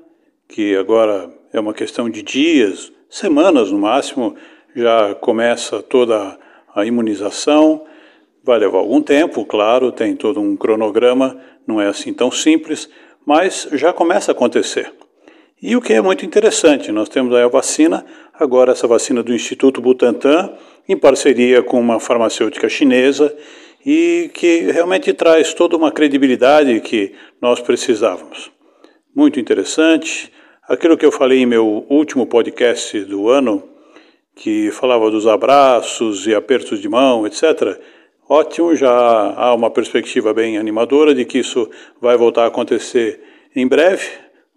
que 0.49 0.75
agora 0.75 1.33
é 1.53 1.61
uma 1.61 1.73
questão 1.73 2.11
de 2.11 2.21
dias, 2.21 2.93
semanas 3.09 3.71
no 3.71 3.79
máximo, 3.79 4.35
já 4.75 5.15
começa 5.15 5.80
toda 5.85 6.37
a 6.74 6.85
imunização. 6.85 7.87
Vai 8.48 8.59
levar 8.59 8.79
algum 8.79 9.02
tempo, 9.02 9.45
claro, 9.45 9.93
tem 9.93 10.16
todo 10.16 10.41
um 10.41 10.57
cronograma, 10.57 11.38
não 11.66 11.79
é 11.79 11.87
assim 11.87 12.15
tão 12.15 12.30
simples, 12.30 12.88
mas 13.27 13.69
já 13.73 13.93
começa 13.93 14.30
a 14.30 14.33
acontecer. 14.33 14.91
E 15.61 15.77
o 15.77 15.83
que 15.83 15.93
é 15.93 16.01
muito 16.01 16.24
interessante, 16.24 16.91
nós 16.91 17.11
temos 17.11 17.34
aí 17.34 17.43
a 17.43 17.48
vacina, 17.48 18.07
agora 18.33 18.73
essa 18.73 18.87
vacina 18.87 19.23
do 19.23 19.34
Instituto 19.34 19.83
Butantan, 19.83 20.51
em 20.88 20.97
parceria 20.97 21.62
com 21.62 21.79
uma 21.79 22.01
farmacêutica 22.01 22.71
chinesa, 22.71 23.37
e 23.84 24.30
que 24.33 24.60
realmente 24.73 25.12
traz 25.12 25.52
toda 25.52 25.77
uma 25.77 25.93
credibilidade 25.93 26.80
que 26.80 27.12
nós 27.43 27.60
precisávamos. 27.60 28.51
Muito 29.15 29.38
interessante. 29.38 30.33
Aquilo 30.66 30.96
que 30.96 31.05
eu 31.05 31.12
falei 31.12 31.41
em 31.41 31.46
meu 31.46 31.85
último 31.91 32.27
podcast 32.27 32.99
do 33.01 33.29
ano, 33.29 33.62
que 34.35 34.71
falava 34.71 35.10
dos 35.10 35.27
abraços 35.27 36.27
e 36.27 36.35
apertos 36.35 36.80
de 36.80 36.88
mão, 36.88 37.27
etc., 37.27 37.79
ótimo, 38.28 38.74
já 38.74 38.90
há 38.90 39.54
uma 39.54 39.71
perspectiva 39.71 40.34
bem 40.34 40.59
animadora 40.59 41.15
de 41.15 41.24
que 41.24 41.38
isso 41.38 41.68
vai 42.01 42.16
voltar 42.16 42.45
a 42.45 42.48
acontecer 42.48 43.20
em 43.54 43.66
breve. 43.66 44.07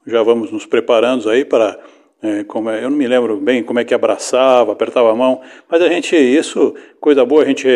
Já 0.05 0.21
vamos 0.23 0.51
nos 0.51 0.65
preparando 0.65 1.29
aí 1.29 1.45
para 1.45 1.79
é, 2.23 2.43
como 2.43 2.69
é, 2.69 2.83
eu 2.83 2.89
não 2.89 2.97
me 2.97 3.07
lembro 3.07 3.37
bem 3.37 3.63
como 3.63 3.79
é 3.79 3.83
que 3.83 3.95
abraçava, 3.95 4.71
apertava 4.71 5.11
a 5.11 5.15
mão, 5.15 5.41
mas 5.67 5.81
a 5.81 5.89
gente, 5.89 6.15
isso, 6.15 6.75
coisa 6.99 7.25
boa, 7.25 7.41
a 7.41 7.45
gente 7.45 7.67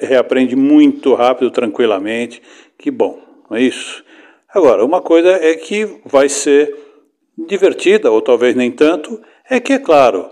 reaprende 0.00 0.54
muito 0.54 1.12
rápido, 1.14 1.50
tranquilamente, 1.50 2.40
que 2.78 2.88
bom, 2.88 3.18
é 3.50 3.60
isso? 3.60 4.04
Agora, 4.48 4.84
uma 4.84 5.00
coisa 5.00 5.30
é 5.30 5.54
que 5.56 6.00
vai 6.04 6.28
ser 6.28 6.72
divertida, 7.36 8.12
ou 8.12 8.22
talvez 8.22 8.54
nem 8.54 8.70
tanto, 8.70 9.20
é 9.48 9.58
que, 9.58 9.72
é 9.72 9.78
claro, 9.78 10.30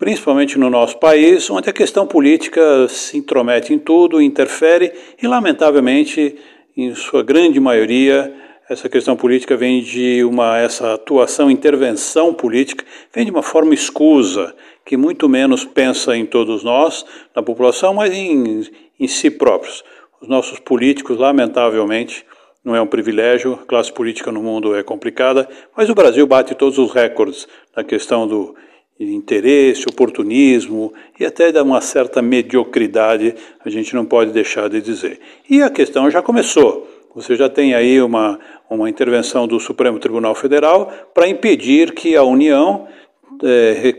principalmente 0.00 0.58
no 0.58 0.70
nosso 0.70 0.98
país, 0.98 1.50
onde 1.50 1.68
a 1.68 1.74
questão 1.74 2.06
política 2.06 2.88
se 2.88 3.18
intromete 3.18 3.74
em 3.74 3.78
tudo, 3.78 4.22
interfere 4.22 4.90
e, 5.22 5.26
lamentavelmente, 5.26 6.36
em 6.74 6.94
sua 6.94 7.22
grande 7.22 7.60
maioria, 7.60 8.34
essa 8.66 8.88
questão 8.88 9.14
política 9.14 9.58
vem 9.58 9.82
de 9.82 10.24
uma 10.24 10.56
essa 10.56 10.94
atuação, 10.94 11.50
intervenção 11.50 12.32
política, 12.32 12.82
vem 13.12 13.26
de 13.26 13.30
uma 13.30 13.42
forma 13.42 13.74
escusa, 13.74 14.56
que 14.86 14.96
muito 14.96 15.28
menos 15.28 15.66
pensa 15.66 16.16
em 16.16 16.24
todos 16.24 16.64
nós, 16.64 17.04
na 17.36 17.42
população, 17.42 17.92
mas 17.92 18.10
em, 18.10 18.62
em 18.98 19.06
si 19.06 19.30
próprios. 19.30 19.84
Os 20.18 20.28
nossos 20.28 20.58
políticos, 20.58 21.18
lamentavelmente, 21.18 22.24
não 22.64 22.74
é 22.74 22.80
um 22.80 22.86
privilégio, 22.86 23.58
a 23.62 23.66
classe 23.66 23.92
política 23.92 24.32
no 24.32 24.42
mundo 24.42 24.74
é 24.74 24.82
complicada, 24.82 25.46
mas 25.76 25.90
o 25.90 25.94
Brasil 25.94 26.26
bate 26.26 26.54
todos 26.54 26.78
os 26.78 26.90
recordes 26.90 27.46
na 27.76 27.84
questão 27.84 28.26
do 28.26 28.54
interesse, 29.00 29.88
oportunismo 29.88 30.92
e 31.18 31.24
até 31.24 31.50
de 31.50 31.60
uma 31.60 31.80
certa 31.80 32.20
mediocridade, 32.20 33.34
a 33.64 33.70
gente 33.70 33.94
não 33.94 34.04
pode 34.04 34.30
deixar 34.32 34.68
de 34.68 34.80
dizer. 34.80 35.18
E 35.48 35.62
a 35.62 35.70
questão 35.70 36.10
já 36.10 36.20
começou. 36.20 36.86
Você 37.14 37.34
já 37.34 37.48
tem 37.48 37.74
aí 37.74 38.00
uma, 38.00 38.38
uma 38.68 38.88
intervenção 38.88 39.48
do 39.48 39.58
Supremo 39.58 39.98
Tribunal 39.98 40.34
Federal 40.34 40.92
para 41.14 41.28
impedir 41.28 41.92
que 41.92 42.14
a 42.14 42.22
União 42.22 42.86
é, 43.42 43.94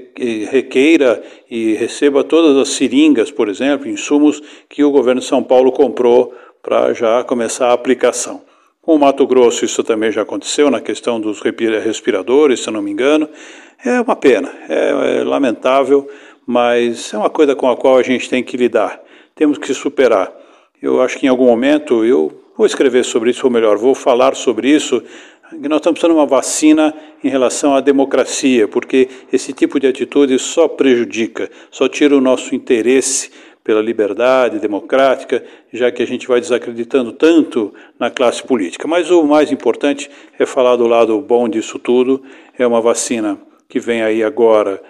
requeira 0.49 1.21
e 1.49 1.73
receba 1.73 2.23
todas 2.23 2.55
as 2.57 2.69
seringas, 2.69 3.31
por 3.31 3.49
exemplo, 3.49 3.89
insumos 3.89 4.41
que 4.69 4.83
o 4.83 4.91
governo 4.91 5.19
de 5.19 5.27
São 5.27 5.43
Paulo 5.43 5.71
comprou 5.71 6.33
para 6.61 6.93
já 6.93 7.23
começar 7.23 7.69
a 7.69 7.73
aplicação. 7.73 8.41
Com 8.81 8.95
o 8.95 8.99
Mato 8.99 9.27
Grosso 9.27 9.63
isso 9.63 9.83
também 9.83 10.11
já 10.11 10.23
aconteceu 10.23 10.71
na 10.71 10.81
questão 10.81 11.21
dos 11.21 11.39
respiradores, 11.39 12.61
se 12.61 12.71
não 12.71 12.81
me 12.81 12.89
engano. 12.89 13.29
É 13.85 14.01
uma 14.01 14.15
pena, 14.15 14.51
é, 14.67 15.19
é 15.19 15.23
lamentável, 15.23 16.09
mas 16.47 17.13
é 17.13 17.17
uma 17.17 17.29
coisa 17.29 17.55
com 17.55 17.69
a 17.69 17.77
qual 17.77 17.99
a 17.99 18.01
gente 18.01 18.27
tem 18.27 18.43
que 18.43 18.57
lidar. 18.57 18.99
Temos 19.35 19.59
que 19.59 19.71
superar. 19.71 20.33
Eu 20.81 20.99
acho 20.99 21.19
que 21.19 21.27
em 21.27 21.29
algum 21.29 21.45
momento 21.45 22.03
eu 22.03 22.33
vou 22.57 22.65
escrever 22.65 23.05
sobre 23.05 23.29
isso, 23.29 23.45
ou 23.45 23.53
melhor, 23.53 23.77
vou 23.77 23.93
falar 23.93 24.35
sobre 24.35 24.71
isso. 24.71 24.95
Nós 25.51 25.77
estamos 25.77 25.99
precisando 25.99 26.13
de 26.13 26.19
uma 26.19 26.25
vacina 26.25 26.91
em 27.23 27.29
relação 27.29 27.75
à 27.75 27.81
democracia, 27.81 28.67
porque 28.67 29.07
esse 29.31 29.53
tipo 29.53 29.79
de 29.79 29.85
atitude 29.85 30.39
só 30.39 30.67
prejudica, 30.67 31.51
só 31.69 31.87
tira 31.87 32.17
o 32.17 32.21
nosso 32.21 32.55
interesse 32.55 33.29
pela 33.63 33.81
liberdade 33.81 34.59
democrática, 34.59 35.43
já 35.71 35.91
que 35.91 36.01
a 36.01 36.07
gente 36.07 36.27
vai 36.27 36.39
desacreditando 36.39 37.11
tanto 37.11 37.73
na 37.99 38.09
classe 38.09 38.43
política. 38.43 38.87
Mas 38.87 39.11
o 39.11 39.23
mais 39.23 39.51
importante 39.51 40.09
é 40.39 40.45
falar 40.45 40.75
do 40.75 40.87
lado 40.87 41.19
bom 41.21 41.47
disso 41.47 41.77
tudo, 41.77 42.23
é 42.57 42.65
uma 42.65 42.81
vacina 42.81 43.39
que 43.69 43.79
vem 43.79 44.01
aí 44.01 44.23
agora 44.23 44.81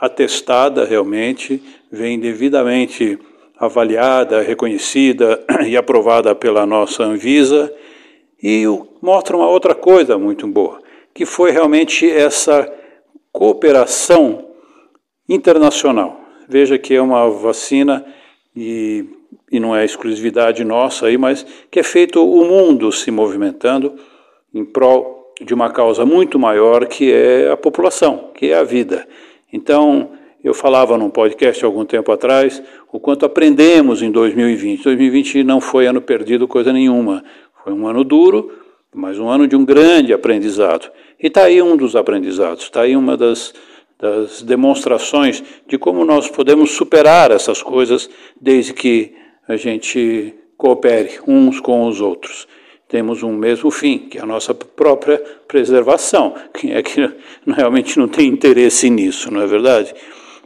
atestada 0.00 0.84
realmente, 0.84 1.62
vem 1.90 2.18
devidamente 2.18 3.18
avaliada, 3.58 4.40
reconhecida 4.40 5.44
e 5.66 5.76
aprovada 5.76 6.34
pela 6.34 6.64
nossa 6.64 7.02
Anvisa, 7.02 7.72
e 8.40 8.64
mostra 9.02 9.36
uma 9.36 9.48
outra 9.48 9.74
coisa 9.74 10.16
muito 10.16 10.46
boa, 10.46 10.80
que 11.12 11.26
foi 11.26 11.50
realmente 11.50 12.08
essa 12.08 12.72
cooperação 13.32 14.46
internacional. 15.28 16.27
Veja 16.48 16.78
que 16.78 16.94
é 16.94 17.02
uma 17.02 17.28
vacina 17.28 18.04
e, 18.56 19.04
e 19.52 19.60
não 19.60 19.76
é 19.76 19.84
exclusividade 19.84 20.64
nossa 20.64 21.06
aí, 21.06 21.18
mas 21.18 21.44
que 21.70 21.78
é 21.78 21.82
feito 21.82 22.24
o 22.24 22.44
mundo 22.44 22.90
se 22.90 23.10
movimentando 23.10 23.94
em 24.54 24.64
prol 24.64 25.34
de 25.40 25.54
uma 25.54 25.70
causa 25.70 26.04
muito 26.04 26.38
maior 26.38 26.86
que 26.86 27.12
é 27.12 27.50
a 27.50 27.56
população, 27.56 28.30
que 28.34 28.50
é 28.50 28.56
a 28.56 28.64
vida. 28.64 29.06
Então, 29.52 30.10
eu 30.42 30.54
falava 30.54 30.96
num 30.96 31.10
podcast 31.10 31.64
algum 31.64 31.84
tempo 31.84 32.10
atrás 32.10 32.62
o 32.92 32.98
quanto 32.98 33.26
aprendemos 33.26 34.02
em 34.02 34.10
2020. 34.10 34.82
2020 34.84 35.44
não 35.44 35.60
foi 35.60 35.86
ano 35.86 36.00
perdido 36.00 36.48
coisa 36.48 36.72
nenhuma. 36.72 37.22
Foi 37.62 37.72
um 37.72 37.86
ano 37.86 38.02
duro, 38.02 38.50
mas 38.94 39.18
um 39.18 39.28
ano 39.28 39.46
de 39.46 39.54
um 39.54 39.64
grande 39.64 40.12
aprendizado. 40.12 40.90
E 41.20 41.26
está 41.26 41.44
aí 41.44 41.60
um 41.60 41.76
dos 41.76 41.94
aprendizados, 41.94 42.64
está 42.64 42.82
aí 42.82 42.96
uma 42.96 43.16
das, 43.16 43.52
das 43.98 44.42
demonstrações 44.42 45.42
de 45.66 45.76
como 45.76 46.04
nós 46.04 46.28
podemos 46.30 46.72
superar 46.72 47.30
essas 47.30 47.62
coisas 47.62 48.08
desde 48.40 48.72
que 48.72 49.14
a 49.46 49.56
gente 49.56 50.34
coopere 50.56 51.18
uns 51.26 51.60
com 51.60 51.86
os 51.86 52.00
outros 52.00 52.46
temos 52.88 53.22
um 53.22 53.32
mesmo 53.32 53.70
fim, 53.70 53.98
que 53.98 54.18
é 54.18 54.22
a 54.22 54.26
nossa 54.26 54.54
própria 54.54 55.18
preservação. 55.46 56.34
Quem 56.54 56.72
é 56.72 56.82
que 56.82 57.08
realmente 57.46 57.98
não 57.98 58.08
tem 58.08 58.26
interesse 58.26 58.88
nisso, 58.88 59.30
não 59.30 59.42
é 59.42 59.46
verdade? 59.46 59.94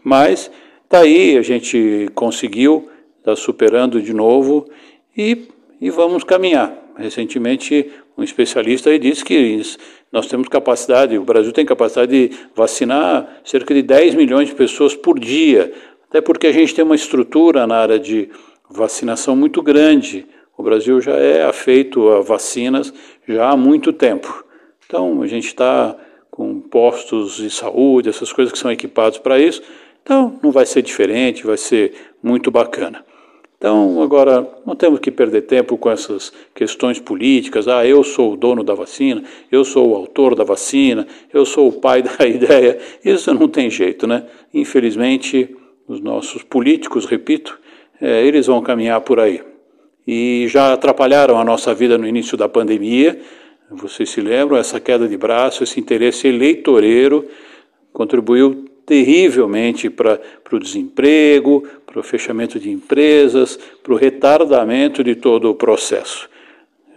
Mas 0.02 0.50
daí 0.90 1.34
tá 1.34 1.38
a 1.38 1.42
gente 1.42 2.08
conseguiu, 2.14 2.90
está 3.18 3.36
superando 3.36 4.02
de 4.02 4.12
novo 4.12 4.68
e, 5.16 5.46
e 5.80 5.88
vamos 5.90 6.24
caminhar. 6.24 6.81
Recentemente, 6.96 7.90
um 8.16 8.22
especialista 8.22 8.90
aí 8.90 8.98
disse 8.98 9.24
que 9.24 9.62
nós 10.10 10.26
temos 10.26 10.48
capacidade, 10.48 11.16
o 11.16 11.24
Brasil 11.24 11.52
tem 11.52 11.64
capacidade 11.64 12.10
de 12.10 12.36
vacinar 12.54 13.40
cerca 13.44 13.74
de 13.74 13.82
10 13.82 14.14
milhões 14.14 14.48
de 14.48 14.54
pessoas 14.54 14.94
por 14.94 15.18
dia, 15.18 15.72
até 16.08 16.20
porque 16.20 16.46
a 16.46 16.52
gente 16.52 16.74
tem 16.74 16.84
uma 16.84 16.94
estrutura 16.94 17.66
na 17.66 17.76
área 17.76 17.98
de 17.98 18.28
vacinação 18.68 19.34
muito 19.34 19.62
grande. 19.62 20.26
O 20.56 20.62
Brasil 20.62 21.00
já 21.00 21.14
é 21.14 21.44
afeito 21.44 22.10
a 22.10 22.20
vacinas 22.20 22.92
já 23.26 23.50
há 23.50 23.56
muito 23.56 23.92
tempo. 23.92 24.44
Então, 24.86 25.22
a 25.22 25.26
gente 25.26 25.46
está 25.46 25.96
com 26.30 26.60
postos 26.60 27.36
de 27.36 27.50
saúde, 27.50 28.08
essas 28.08 28.32
coisas 28.32 28.52
que 28.52 28.58
são 28.58 28.70
equipados 28.70 29.18
para 29.18 29.38
isso. 29.38 29.62
Então, 30.02 30.38
não 30.42 30.50
vai 30.50 30.66
ser 30.66 30.82
diferente, 30.82 31.46
vai 31.46 31.56
ser 31.56 31.94
muito 32.22 32.50
bacana. 32.50 33.04
Então, 33.62 34.02
agora, 34.02 34.44
não 34.66 34.74
temos 34.74 34.98
que 34.98 35.08
perder 35.08 35.42
tempo 35.42 35.78
com 35.78 35.88
essas 35.88 36.32
questões 36.52 36.98
políticas. 36.98 37.68
Ah, 37.68 37.86
eu 37.86 38.02
sou 38.02 38.32
o 38.32 38.36
dono 38.36 38.64
da 38.64 38.74
vacina, 38.74 39.22
eu 39.52 39.64
sou 39.64 39.92
o 39.92 39.94
autor 39.94 40.34
da 40.34 40.42
vacina, 40.42 41.06
eu 41.32 41.46
sou 41.46 41.68
o 41.68 41.72
pai 41.72 42.02
da 42.18 42.26
ideia. 42.26 42.80
Isso 43.04 43.32
não 43.32 43.46
tem 43.46 43.70
jeito, 43.70 44.04
né? 44.04 44.24
Infelizmente, 44.52 45.56
os 45.86 46.00
nossos 46.00 46.42
políticos, 46.42 47.04
repito, 47.04 47.56
é, 48.00 48.26
eles 48.26 48.48
vão 48.48 48.60
caminhar 48.62 49.00
por 49.02 49.20
aí 49.20 49.40
e 50.04 50.46
já 50.48 50.72
atrapalharam 50.72 51.38
a 51.38 51.44
nossa 51.44 51.72
vida 51.72 51.96
no 51.96 52.08
início 52.08 52.36
da 52.36 52.48
pandemia. 52.48 53.16
Vocês 53.70 54.10
se 54.10 54.20
lembram? 54.20 54.58
Essa 54.58 54.80
queda 54.80 55.06
de 55.06 55.16
braço, 55.16 55.62
esse 55.62 55.78
interesse 55.78 56.26
eleitoreiro 56.26 57.28
contribuiu 57.92 58.71
terrivelmente 58.84 59.88
para 59.88 60.20
o 60.50 60.58
desemprego, 60.58 61.66
para 61.86 62.00
o 62.00 62.02
fechamento 62.02 62.58
de 62.58 62.70
empresas, 62.70 63.58
para 63.82 63.92
o 63.92 63.96
retardamento 63.96 65.02
de 65.04 65.14
todo 65.14 65.50
o 65.50 65.54
processo. 65.54 66.28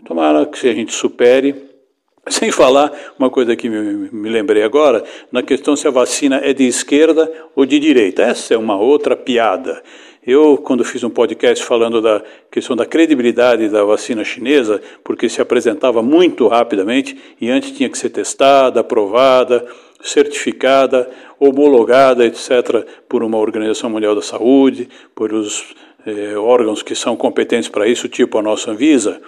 Tomara 0.05 0.45
que 0.45 0.67
a 0.67 0.73
gente 0.73 0.93
supere. 0.93 1.55
Sem 2.27 2.51
falar 2.51 2.91
uma 3.19 3.29
coisa 3.29 3.55
que 3.55 3.69
me, 3.69 4.09
me, 4.11 4.29
lembrei 4.29 4.63
agora, 4.63 5.03
na 5.31 5.43
questão 5.43 5.75
se 5.75 5.87
a 5.87 5.91
vacina 5.91 6.41
é 6.43 6.53
de 6.53 6.63
esquerda 6.63 7.31
ou 7.55 7.67
de 7.67 7.79
direita. 7.79 8.23
Essa 8.23 8.55
é 8.55 8.57
uma 8.57 8.77
outra 8.77 9.15
piada. 9.15 9.83
Eu, 10.25 10.57
quando 10.57 10.83
fiz 10.83 11.03
um 11.03 11.09
podcast 11.09 11.63
falando 11.63 12.01
da 12.01 12.23
questão 12.49 12.75
da 12.75 12.83
credibilidade 12.83 13.69
da 13.69 13.83
vacina 13.83 14.23
chinesa, 14.23 14.81
porque 15.03 15.29
se 15.29 15.39
apresentava 15.39 16.01
muito 16.01 16.47
rapidamente 16.47 17.15
e 17.39 17.49
antes 17.51 17.71
tinha 17.71 17.87
que 17.87 17.97
ser 17.97 18.09
testada, 18.09 18.79
aprovada, 18.79 19.63
certificada, 20.01 21.07
homologada, 21.39 22.25
etc., 22.25 22.85
por 23.07 23.23
uma 23.23 23.37
Organização 23.37 23.89
Mundial 23.89 24.15
da 24.15 24.21
Saúde, 24.21 24.89
por 25.13 25.31
os 25.31 25.75
eh, 26.07 26.35
órgãos 26.35 26.81
que 26.81 26.95
são 26.95 27.15
competentes 27.15 27.69
para 27.69 27.87
isso, 27.87 28.07
tipo 28.07 28.39
a 28.39 28.41
nossa 28.41 28.71
Anvisa. 28.71 29.21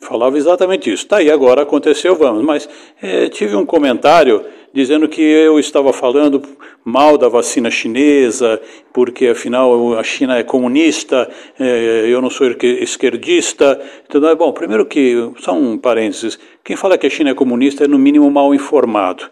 Falava 0.00 0.38
exatamente 0.38 0.90
isso. 0.90 1.06
Tá 1.06 1.18
aí, 1.18 1.30
agora 1.30 1.62
aconteceu, 1.62 2.16
vamos. 2.16 2.42
Mas 2.42 2.68
eh, 3.02 3.28
tive 3.28 3.54
um 3.54 3.66
comentário 3.66 4.44
dizendo 4.72 5.08
que 5.08 5.20
eu 5.20 5.58
estava 5.58 5.92
falando 5.92 6.42
mal 6.84 7.16
da 7.18 7.28
vacina 7.28 7.70
chinesa, 7.70 8.60
porque 8.92 9.28
afinal 9.28 9.98
a 9.98 10.02
China 10.02 10.36
é 10.38 10.42
comunista, 10.42 11.30
eh, 11.58 12.06
eu 12.08 12.20
não 12.20 12.30
sou 12.30 12.46
esquerdista. 12.46 13.80
Então, 14.06 14.26
é 14.28 14.34
bom, 14.34 14.52
primeiro 14.52 14.86
que, 14.86 15.30
só 15.38 15.52
um 15.52 15.78
parênteses, 15.78 16.38
quem 16.64 16.76
fala 16.76 16.98
que 16.98 17.06
a 17.06 17.10
China 17.10 17.30
é 17.30 17.34
comunista 17.34 17.84
é 17.84 17.88
no 17.88 17.98
mínimo 17.98 18.30
mal 18.30 18.54
informado. 18.54 19.24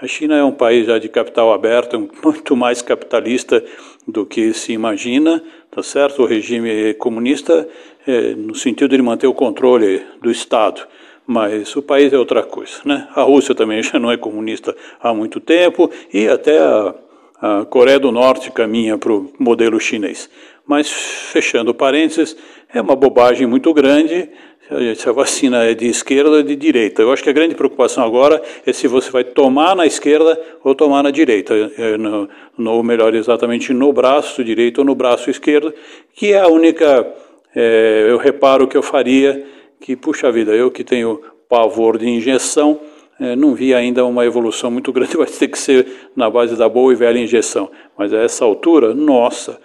A 0.00 0.06
China 0.06 0.36
é 0.36 0.44
um 0.44 0.52
país 0.52 0.86
já 0.86 0.98
de 0.98 1.08
capital 1.08 1.52
aberto, 1.52 2.08
muito 2.22 2.56
mais 2.56 2.82
capitalista 2.82 3.64
do 4.06 4.24
que 4.24 4.52
se 4.52 4.72
imagina, 4.72 5.42
tá 5.70 5.82
certo? 5.82 6.22
O 6.22 6.26
regime 6.26 6.94
comunista, 6.94 7.68
é, 8.06 8.34
no 8.34 8.54
sentido 8.54 8.96
de 8.96 9.02
manter 9.02 9.26
o 9.26 9.34
controle 9.34 10.02
do 10.22 10.30
Estado, 10.30 10.86
mas 11.28 11.76
o 11.76 11.82
país 11.82 12.10
é 12.10 12.18
outra 12.18 12.42
coisa, 12.42 12.80
né? 12.86 13.06
A 13.14 13.20
Rússia 13.20 13.54
também 13.54 13.82
já 13.82 13.98
não 13.98 14.10
é 14.10 14.16
comunista 14.16 14.74
há 14.98 15.12
muito 15.12 15.38
tempo 15.38 15.90
e 16.10 16.26
até 16.26 16.58
a, 16.58 16.94
a 17.42 17.64
Coreia 17.66 17.98
do 17.98 18.10
Norte 18.10 18.50
caminha 18.50 18.96
para 18.96 19.12
o 19.12 19.30
modelo 19.38 19.78
chinês. 19.78 20.30
Mas, 20.66 20.90
fechando 20.90 21.74
parênteses, 21.74 22.34
é 22.72 22.80
uma 22.80 22.96
bobagem 22.96 23.46
muito 23.46 23.74
grande 23.74 24.30
se 24.96 25.06
a 25.06 25.12
vacina 25.12 25.64
é 25.64 25.74
de 25.74 25.86
esquerda 25.86 26.30
ou 26.30 26.42
de 26.42 26.56
direita. 26.56 27.02
Eu 27.02 27.12
acho 27.12 27.22
que 27.22 27.28
a 27.28 27.32
grande 27.32 27.54
preocupação 27.54 28.02
agora 28.02 28.42
é 28.66 28.72
se 28.72 28.88
você 28.88 29.10
vai 29.10 29.24
tomar 29.24 29.76
na 29.76 29.84
esquerda 29.84 30.40
ou 30.64 30.74
tomar 30.74 31.02
na 31.02 31.10
direita, 31.10 31.54
é, 31.76 31.98
no, 31.98 32.28
ou 32.58 32.82
melhor, 32.82 33.14
exatamente 33.14 33.74
no 33.74 33.92
braço 33.92 34.42
direito 34.42 34.78
ou 34.78 34.84
no 34.84 34.94
braço 34.94 35.28
esquerdo, 35.28 35.74
que 36.14 36.32
é 36.32 36.40
a 36.40 36.48
única, 36.48 37.06
é, 37.54 38.06
eu 38.08 38.16
reparo 38.16 38.66
que 38.66 38.76
eu 38.76 38.82
faria, 38.82 39.46
que, 39.80 39.96
puxa 39.96 40.30
vida, 40.30 40.52
eu 40.54 40.70
que 40.70 40.84
tenho 40.84 41.20
pavor 41.48 41.98
de 41.98 42.08
injeção, 42.08 42.80
é, 43.20 43.34
não 43.34 43.54
vi 43.54 43.74
ainda 43.74 44.04
uma 44.04 44.24
evolução 44.24 44.70
muito 44.70 44.90
grande, 44.92 45.16
vai 45.16 45.26
ter 45.26 45.48
que 45.48 45.58
ser 45.58 45.86
na 46.14 46.28
base 46.28 46.56
da 46.56 46.68
boa 46.68 46.92
e 46.92 46.96
velha 46.96 47.18
injeção. 47.18 47.70
Mas 47.96 48.12
a 48.12 48.18
essa 48.18 48.44
altura, 48.44 48.94
nossa, 48.94 49.60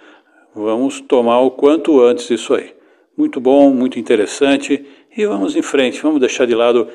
vamos 0.54 1.00
tomar 1.00 1.40
o 1.40 1.50
quanto 1.50 2.00
antes 2.00 2.30
isso 2.30 2.54
aí 2.54 2.74
muito 3.16 3.40
bom, 3.40 3.72
muito 3.72 3.98
interessante 3.98 4.84
e 5.16 5.26
vamos 5.26 5.54
em 5.54 5.62
frente, 5.62 6.02
vamos 6.02 6.20
deixar 6.20 6.46
de 6.46 6.54
lado, 6.54 6.88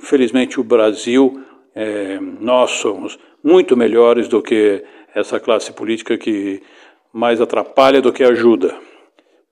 felizmente 0.00 0.58
o 0.58 0.64
Brasil, 0.64 1.42
é, 1.74 2.18
nós 2.40 2.72
somos 2.72 3.18
muito 3.44 3.76
melhores 3.76 4.26
do 4.26 4.42
que 4.42 4.82
essa 5.14 5.38
classe 5.38 5.72
política 5.72 6.16
que 6.16 6.62
mais 7.12 7.40
atrapalha 7.40 8.00
do 8.00 8.12
que 8.12 8.24
ajuda. 8.24 8.74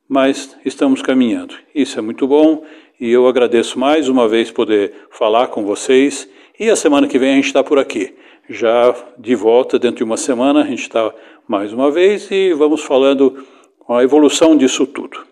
Mas 0.09 0.57
estamos 0.65 1.03
caminhando, 1.03 1.55
isso 1.75 1.99
é 1.99 2.03
muito 2.03 2.27
bom 2.27 2.65
e 3.01 3.11
eu 3.11 3.27
agradeço 3.29 3.79
mais 3.79 4.09
uma 4.09 4.27
vez 4.27 4.51
poder 4.51 4.93
falar 5.11 5.49
com 5.49 5.65
vocês 5.65 6.29
e 6.59 6.69
a 6.69 6.77
semana 6.77 7.07
que 7.07 7.19
vem 7.19 7.33
a 7.33 7.35
gente 7.37 7.47
está 7.47 7.63
por 7.63 7.79
aqui. 7.79 8.15
Já 8.49 8.95
de 9.17 9.35
volta, 9.35 9.79
dentro 9.79 9.99
de 9.99 10.05
uma 10.05 10.17
semana, 10.17 10.63
a 10.63 10.67
gente 10.67 10.83
está 10.83 11.13
mais 11.47 11.73
uma 11.73 11.91
vez 11.91 12.31
e 12.31 12.53
vamos 12.55 12.83
falando 12.83 13.45
a 13.89 14.03
evolução 14.03 14.57
disso 14.57 14.87
tudo. 14.87 15.25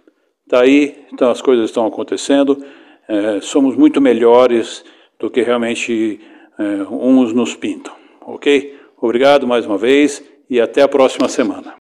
Daí, 0.47 0.89
tá 0.89 1.01
então 1.13 1.31
as 1.31 1.43
coisas 1.43 1.67
estão 1.67 1.87
acontecendo, 1.87 2.63
é, 3.09 3.41
somos 3.41 3.75
muito 3.75 4.01
melhores 4.01 4.85
do 5.19 5.29
que 5.29 5.43
realmente 5.43 6.21
é, 6.59 6.63
uns 6.91 7.33
nos 7.33 7.57
pintam, 7.57 7.95
ok? 8.21 8.79
Obrigado 9.01 9.47
mais 9.47 9.67
uma 9.67 9.77
vez 9.77 10.23
e 10.49 10.61
até 10.61 10.83
a 10.83 10.89
próxima 10.89 11.29
semana. 11.29 11.75